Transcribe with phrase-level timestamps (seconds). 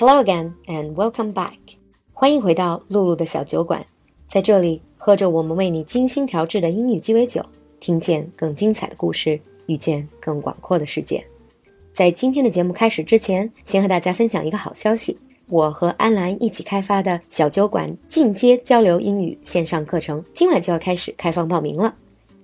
[0.00, 1.58] Hello again and welcome back.
[2.12, 3.84] 欢迎回到露露的小酒馆，
[4.28, 7.44] 在这里喝着我们为你精心调制的英语鸡尾酒，
[7.80, 11.26] 听见更精彩的故事，遇见更广阔的世界。
[11.92, 15.18] 在今天的节目开始之前，先和大家分享一个好消息：
[15.48, 21.92] 我和安兰一起开发的小酒馆进阶交流英语线上课程，今晚就要开始开放报名了。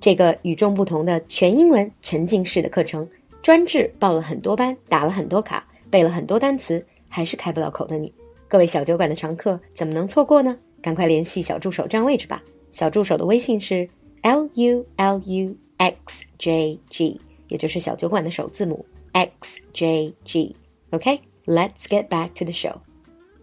[0.00, 3.08] 这个与众不同的全英文沉浸式的课程，
[3.40, 8.12] 专治报了很多班、打了很多卡、背了很多单词还是开不了口的你。
[8.48, 10.52] 各位小酒馆的常客怎么能错过呢？
[10.82, 12.42] 赶快联系小助手占位置吧。
[12.72, 13.88] 小助手的微信是
[14.22, 20.56] l u l u x j g，也就是小酒馆的首字母 x j g。
[20.90, 21.88] OK，let's、okay?
[21.88, 22.78] get back to the show.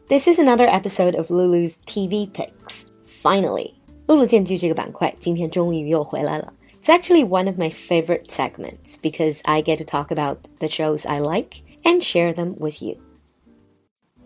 [0.09, 2.81] This is another episode of Lulu's TV picks.
[3.23, 3.71] Finally，
[4.05, 6.53] 璐璐荐剧这个板块今天终于又回来了。
[6.83, 11.19] It's actually one of my favorite segments because I get to talk about the shows I
[11.19, 12.97] like and share them with you.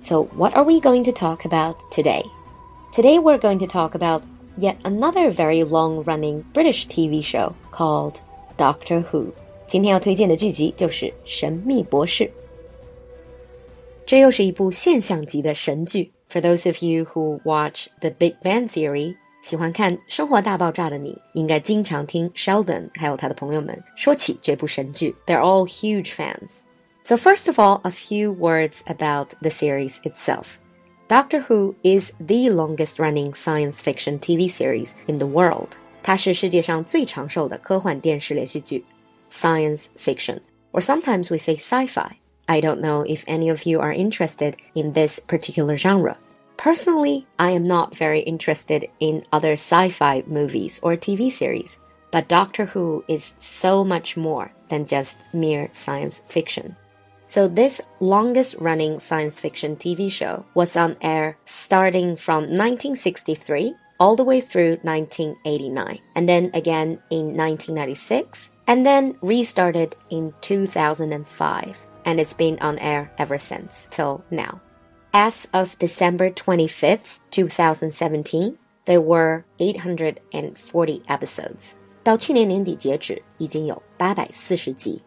[0.00, 2.24] So, what are we going to talk about today?
[2.90, 4.24] Today, we're going to talk about
[4.56, 8.20] yet another very long running British TV show called
[8.56, 9.32] Doctor Who.
[9.68, 12.24] 今天要推荐的剧集就是《神秘博士》。
[14.06, 16.10] 这又是一部现象级的神剧。
[16.28, 25.14] For those of you who watch The Big Bang Theory, 喜欢看《生活大爆炸》的你，应该经常听 Sheldon 还有他的朋友们说起这部神剧。
[25.26, 26.60] They're all huge fans.
[27.04, 30.58] So first of all, a few words about the series itself.
[31.08, 35.76] Doctor Who is the longest running science fiction TV series in the world.
[36.02, 38.84] 它是世界上最长寿的科幻电视连续剧，
[39.30, 40.40] science fiction,
[40.72, 42.16] or sometimes we say sci-fi.
[42.46, 46.16] I don't know if any of you are interested in this particular genre.
[46.56, 51.78] Personally, I am not very interested in other sci fi movies or TV series,
[52.10, 56.76] but Doctor Who is so much more than just mere science fiction.
[57.34, 64.16] So, this longest running science fiction TV show was on air starting from 1963 all
[64.16, 72.18] the way through 1989, and then again in 1996, and then restarted in 2005, and
[72.18, 74.60] it's been on air ever since till now.
[75.12, 78.56] As of December 25th, 2017,
[78.86, 81.74] there were 840 episodes.
[82.02, 85.02] 到去年年底截止，已经有八百四十集。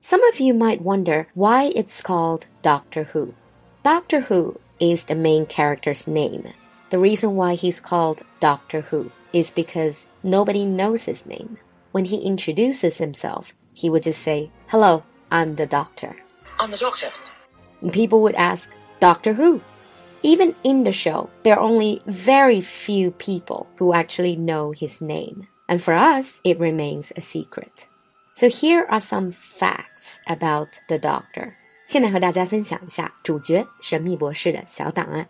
[0.00, 3.34] Some of you might wonder why it's called Doctor Who.
[3.82, 6.52] Doctor Who is the main character's name.
[6.90, 11.58] The reason why he's called Doctor Who is because nobody knows his name.
[11.92, 16.16] When he introduces himself, he would just say, Hello, I'm the doctor.
[16.60, 17.08] I'm the doctor.
[17.82, 18.70] And people would ask,
[19.00, 19.62] Doctor Who.
[20.22, 25.48] Even in the show, there are only very few people who actually know his name.
[25.68, 27.87] And for us, it remains a secret.
[28.37, 31.53] So here are some facts about the Doctor.
[31.85, 35.27] 现在和大家分享一下主角神秘博士的小档案。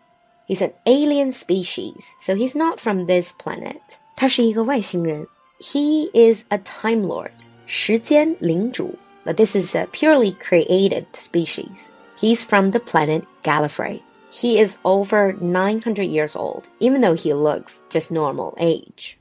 [0.47, 3.81] He's an alien species, so he's not from this planet.
[4.15, 5.27] 他是一个外星人。
[5.59, 7.31] He is a Time Lord,
[7.65, 8.95] 时间领主.
[9.25, 11.89] But this is a purely created species.
[12.19, 14.01] He's from the planet Gallifrey.
[14.31, 19.16] He is over 900 years old, even though he looks just normal age.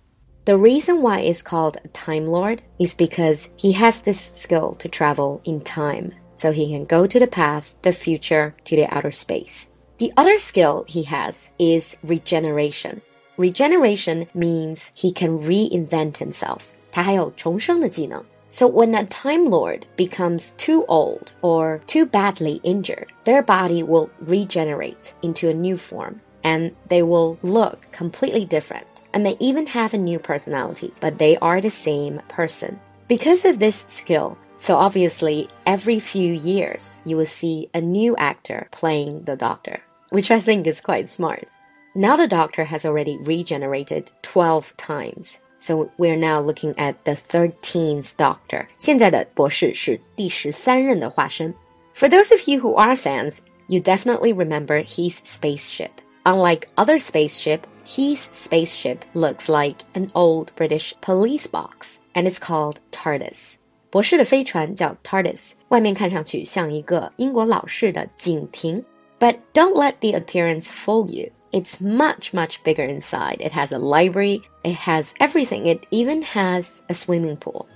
[0.46, 4.88] The reason why it's called a Time Lord is because he has this skill to
[4.88, 9.12] travel in time, so he can go to the past, the future, to the outer
[9.12, 9.68] space.
[9.98, 13.02] The other skill he has is regeneration.
[13.36, 16.72] Regeneration means he can reinvent himself.
[16.90, 18.24] 他还有重生的技能。
[18.52, 25.14] so when a Time Lord becomes too old or too badly injured, their body will regenerate
[25.22, 29.98] into a new form and they will look completely different and may even have a
[29.98, 32.80] new personality, but they are the same person.
[33.08, 38.68] Because of this skill, so obviously every few years you will see a new actor
[38.70, 41.48] playing the doctor, which I think is quite smart.
[41.94, 45.38] Now the doctor has already regenerated 12 times.
[45.62, 48.66] So we're now looking at the thirteenth Doctor.
[48.78, 51.54] 现在的博士是第十三任的化身。
[51.94, 53.38] For those of you who are fans,
[53.68, 55.90] you definitely remember his spaceship.
[56.26, 62.76] Unlike other spaceship, his spaceship looks like an old British police box, and it's called
[62.92, 63.56] TARDIS.
[63.90, 68.84] 博士的飞船叫 TARDIS，外面看上去像一个英国老式的警亭。
[69.18, 71.30] But don't let the appearance fool you.
[71.52, 73.38] It's much, much bigger inside.
[73.40, 75.66] It has a library, it has everything.
[75.66, 77.66] It even has a swimming pool.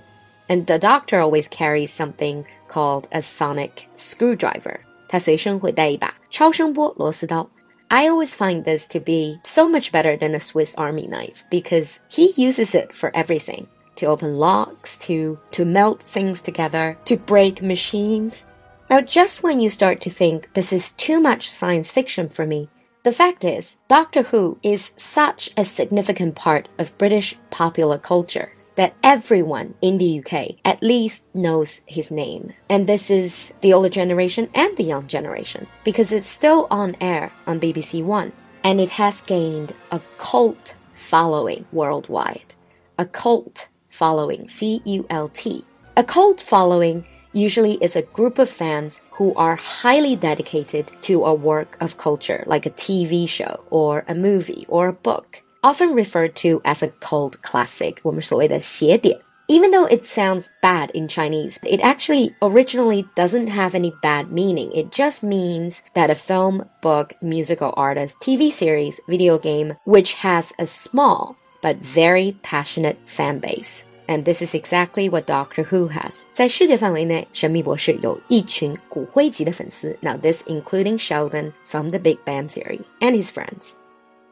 [0.47, 4.79] And the doctor always carries something called a sonic screwdriver.
[7.92, 12.00] I always find this to be so much better than a Swiss army knife because
[12.08, 13.68] he uses it for everything.
[13.96, 18.46] To open locks, to, to melt things together, to break machines.
[18.88, 22.70] Now, just when you start to think this is too much science fiction for me,
[23.02, 28.94] the fact is, Doctor Who is such a significant part of British popular culture that
[29.02, 32.52] everyone in the UK at least knows his name.
[32.68, 37.32] And this is the older generation and the young generation because it's still on air
[37.46, 38.32] on BBC One
[38.64, 42.54] and it has gained a cult following worldwide.
[42.98, 45.64] A cult following, C U L T.
[45.96, 51.34] A cult following usually is a group of fans who are highly dedicated to a
[51.34, 56.35] work of culture, like a TV show or a movie or a book, often referred
[56.35, 59.19] to as a cult classic, 我们所谓的邪典.
[59.49, 64.69] Even though it sounds bad in Chinese, it actually originally doesn't have any bad meaning.
[64.73, 70.51] It just means that a film, book, musical artist, TV series, video game, which has
[70.59, 73.85] a small but very passionate fan base.
[74.09, 76.23] And this is exactly what Doctor Who has.
[76.33, 79.97] 在世界范围内，神秘博士有一群骨灰级的粉丝。
[80.01, 83.71] Now this including Sheldon from The Big Bang Theory and his friends.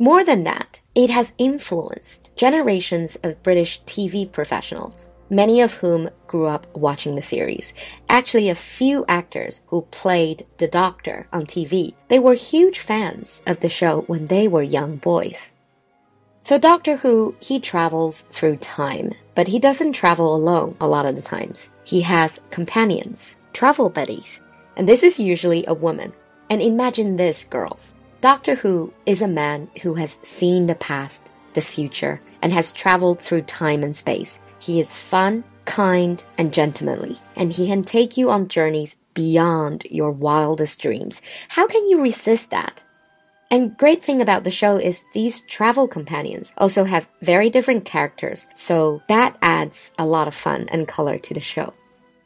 [0.00, 6.47] More than that, it has influenced generations of British TV professionals, many of whom grew
[6.47, 7.75] up watching the series.
[8.08, 13.61] Actually, a few actors who played the Doctor on TV, they were huge fans of
[13.61, 15.52] the show when they were young boys.
[16.41, 21.14] So Doctor Who, he travels through time, but he doesn't travel alone a lot of
[21.14, 21.69] the times.
[21.85, 24.41] He has companions, travel buddies,
[24.79, 26.14] and this is usually a woman.
[26.49, 27.93] And imagine this, girls.
[28.20, 33.22] Doctor Who is a man who has seen the past, the future, and has traveled
[33.22, 34.38] through time and space.
[34.58, 40.11] He is fun, kind, and gentlemanly, and he can take you on journeys beyond your
[40.11, 41.22] wildest dreams.
[41.49, 42.84] How can you resist that?
[43.50, 48.46] And great thing about the show is these travel companions also have very different characters,
[48.55, 51.73] so that adds a lot of fun and color to the show.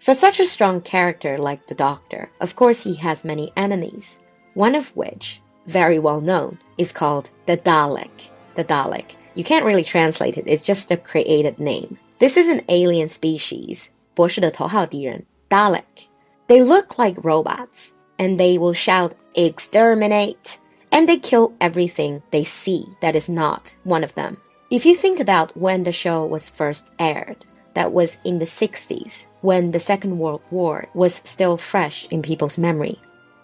[0.01, 4.19] For such a strong character like the Doctor, of course he has many enemies,
[4.55, 8.30] one of which, very well known, is called the Dalek.
[8.56, 9.16] The Dalek.
[9.36, 11.98] You can't really translate it, it's just a created name.
[12.20, 16.10] This is an alien species, 博士的头号敌人, Dalek.
[16.48, 20.58] They look like robots, and they will shout, exterminate,
[20.92, 24.38] and they kill everything they see that is not one of them.
[24.70, 29.28] If you think about when the show was first aired, that was in the 60s,
[29.42, 33.00] when the Second World War was still fresh in people's memory.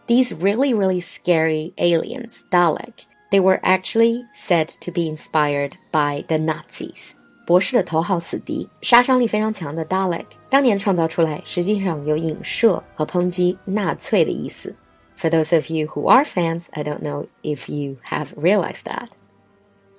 [0.08, 6.38] These really, really scary aliens, Dalek, they were actually said to be inspired by the
[6.38, 7.12] Nazis.
[7.46, 14.76] 博士的头号死敌，杀伤力非常强的 Dalek，当年创造出来，实际上有影射和抨击纳粹的意思。
[15.18, 19.10] for those of you who are fans, I don't know if you have realized that.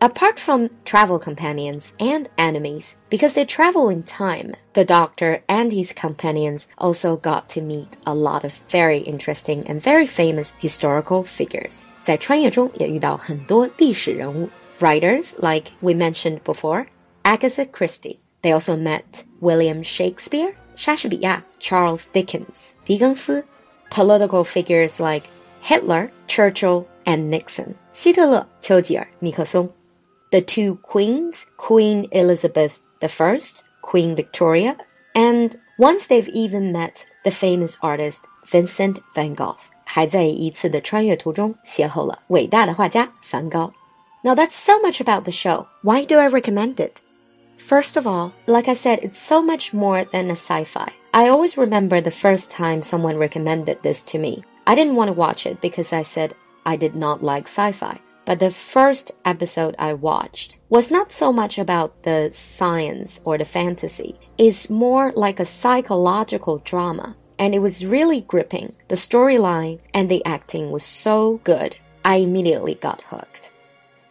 [0.00, 5.94] Apart from travel companions and enemies, because they travel in time, the Doctor and his
[5.94, 11.87] companions also got to meet a lot of very interesting and very famous historical figures.
[12.03, 14.50] 在穿越中也遇到很多历史人物.
[14.81, 16.87] Writers like we mentioned before,
[17.23, 18.19] Agatha Christie.
[18.43, 23.43] They also met William Shakespeare, 莎士比亚, Charles Dickens, 狄更斯,
[23.91, 25.25] political figures like
[25.64, 27.75] Hitler, Churchill, and Nixon.
[27.93, 29.70] 希特勒、丘吉尔、尼克松.
[30.31, 33.41] The two queens, Queen Elizabeth I,
[33.82, 34.76] Queen Victoria,
[35.14, 39.56] and once they've even met the famous artist Vincent van Gogh.
[39.86, 43.72] 还在一次的穿越途中邂逅了伟大的画家梵高.
[44.22, 45.67] Now that's so much about the show.
[45.82, 47.01] Why do I recommend it?
[47.56, 50.93] First of all, like I said, it's so much more than a sci-fi.
[51.13, 54.43] I always remember the first time someone recommended this to me.
[54.67, 56.34] I didn't want to watch it because I said
[56.67, 58.01] I did not like sci fi.
[58.31, 63.44] But the first episode I watched was not so much about the science or the
[63.44, 64.18] fantasy.
[64.38, 67.18] It's more like a psychological drama.
[67.38, 68.71] And it was really gripping.
[68.88, 71.76] The storyline and the acting was so good.
[72.06, 73.52] I immediately got hooked.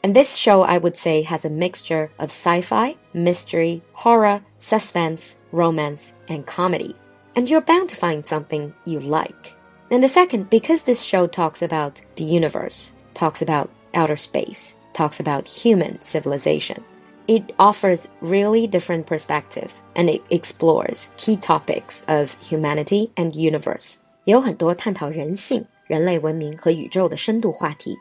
[0.02, 5.38] And this show, I would say, has a mixture of sci fi, mystery, horror, suspense,
[5.50, 6.94] romance, and comedy.
[7.34, 9.54] And you're bound to find something you like.
[9.90, 15.19] And the second, because this show talks about the universe, talks about outer space, talks
[15.19, 16.83] about human civilization,
[17.27, 23.97] it offers really different perspective and it explores key topics of humanity and universe.
[24.25, 27.95] 也有很多探讨人性、人类文明和宇宙的深度话题。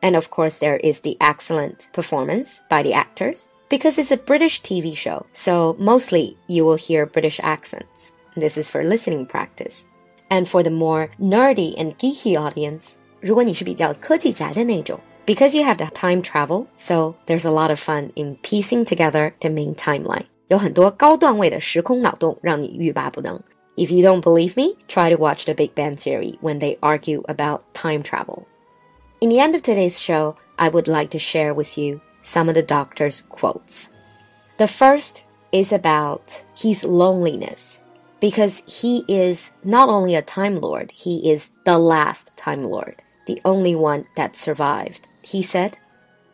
[0.00, 4.62] And of course, there is the excellent performance by the actors because it's a British
[4.62, 8.12] TV show, so mostly you will hear British accents.
[8.36, 9.84] This is for listening practice.
[10.28, 16.68] And for the more nerdy and geeky audience, 如果你是比较科技宅的那种, because you have the time travel,
[16.76, 20.26] so there's a lot of fun in piecing together the main timeline.
[20.48, 23.40] 有很多高段位的时空脑洞让你欲罢不能。
[23.76, 27.22] If you don't believe me, try to watch The Big Bang Theory when they argue
[27.26, 28.44] about time travel.
[29.20, 32.54] In the end of today's show, I would like to share with you some of
[32.54, 33.88] the doctor's quotes.
[34.58, 37.80] The first is about his loneliness
[38.20, 43.40] because he is not only a Time Lord, he is the last Time Lord, the
[43.44, 45.06] only one that survived.
[45.22, 45.72] He said,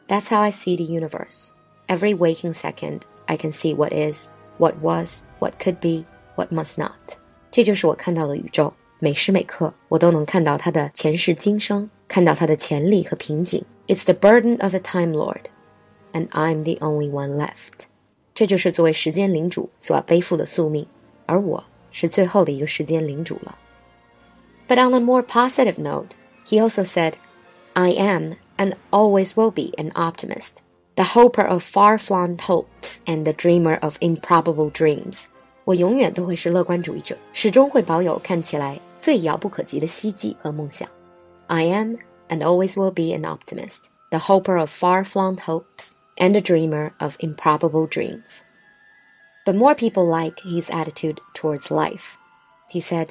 [0.08, 1.52] That's how I see the universe.
[1.88, 6.04] Every waking second, I can see what is, what was, what could be,
[6.36, 7.16] what must not.
[7.50, 13.64] 这就是我看到的宇宙，每时每刻我都能看到它的前世今生，看到它的潜力和瓶颈。
[13.88, 15.44] It's the burden of a Time Lord,
[16.12, 17.86] and I'm the only one left.
[18.34, 20.86] 这就是作为时间领主所要背负的宿命，
[21.26, 23.56] 而我是最后的一个时间领主了。
[24.68, 26.10] But on a more positive note,
[26.46, 27.14] he also said,
[27.74, 30.62] I am and always will be an optimist,
[30.96, 35.26] the hoper of far flung hopes and the dreamer of improbable dreams.
[35.64, 40.88] 我永远都会是乐观主义者，始终会保有看起来最遥不可及的希冀和梦想。
[41.46, 41.96] I am
[42.28, 46.92] and always will be an optimist, the hoper of far flung hopes and a dreamer
[46.98, 48.42] of improbable dreams.
[49.44, 52.16] But more people like his attitude towards life.
[52.68, 53.10] He said,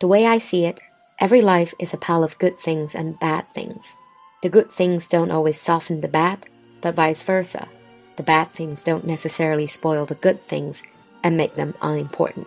[0.00, 0.80] The way I see it,
[1.20, 3.96] every life is a pile of good things and bad things.
[4.40, 6.38] The good things don't always soften the bad,
[6.80, 7.68] but vice versa.
[8.16, 10.82] The bad things don't necessarily spoil the good things
[11.22, 12.46] and make them unimportant.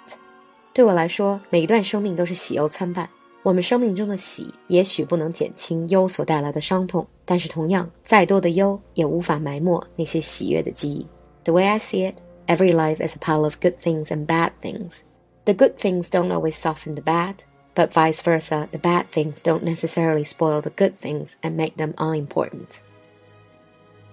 [0.74, 3.09] 对我来说，每一段生命都是喜忧参半。
[3.43, 11.07] 我们生命中的喜也许不能减轻忧所带来的伤痛，但是同样，再多的忧也无法埋没那些喜悦的记忆。
[11.43, 12.15] The way I see it.
[12.47, 15.00] Every life is a pile of good things and bad things.
[15.43, 17.36] The good things don't always soften the bad,
[17.74, 21.94] but vice versa, the bad things don't necessarily spoil the good things and make them
[21.98, 22.82] unimportant.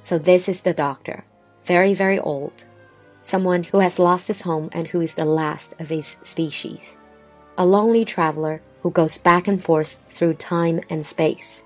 [0.04, 1.26] So, this is the doctor,
[1.66, 2.66] very, very old,
[3.22, 6.98] someone who has lost his home and who is the last of his species,
[7.58, 11.64] a lonely traveler who goes back and forth through time and space,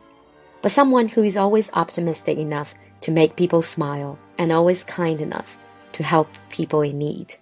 [0.61, 5.57] but someone who is always optimistic enough to make people smile and always kind enough
[5.91, 7.35] to help people in need.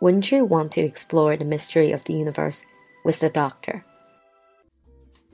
[0.00, 2.64] Wouldn't you want to explore the mystery of the universe
[3.04, 3.84] with the doctor?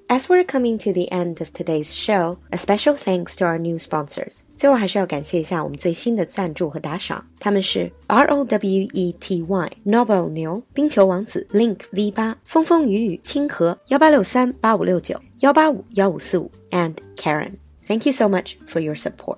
[0.08, 3.78] As we're coming to the end of today's show, a special thanks to our new
[3.78, 4.40] sponsors.
[4.58, 17.54] 最后还是要感谢一下我们最新的赞助和打赏，他们是 R O W E T Y、Nobel 牛、冰球王子、Link V 八、风风雨雨、清河幺八六三八五六九幺八五幺五四五 and Karen.
[17.88, 19.38] Thank you so much for your support.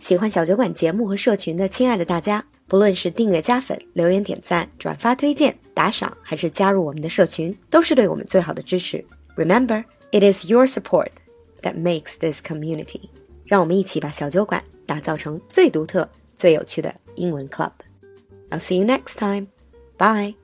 [0.00, 9.04] 喜欢小酒馆节目和社群的亲爱的大家，不论是订阅、加粉、留言、点赞、转发、推荐、打赏，还是加入我们的社群，都是对我们最好的支持。
[9.36, 11.10] Remember, it is your support
[11.62, 13.10] that makes this community。
[13.44, 19.48] 让我们一起把小酒馆打造成最独特、最有趣的英文 club。I'll see you next time.
[19.98, 20.43] Bye.